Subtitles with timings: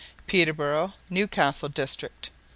[0.25, 2.31] Peterborough, Newcastle District.